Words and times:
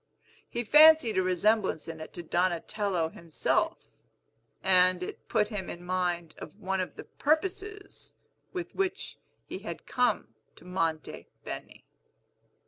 He 0.49 0.63
fancied 0.63 1.19
a 1.19 1.21
resemblance 1.21 1.87
in 1.87 2.01
it 2.01 2.11
to 2.13 2.23
Donatello 2.23 3.09
himself; 3.09 3.77
and 4.63 5.03
it 5.03 5.27
put 5.29 5.49
him 5.49 5.69
in 5.69 5.85
mind 5.85 6.33
of 6.39 6.59
one 6.59 6.79
of 6.79 6.95
the 6.95 7.03
purposes 7.03 8.15
with 8.51 8.73
which 8.73 9.19
he 9.45 9.59
had 9.59 9.85
come 9.85 10.33
to 10.55 10.65
Monte 10.65 11.27
Beni. 11.43 11.85